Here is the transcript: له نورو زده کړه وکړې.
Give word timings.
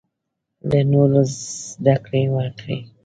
له 0.69 0.79
نورو 0.91 1.21
زده 1.37 1.95
کړه 2.03 2.21
وکړې. 2.35 2.77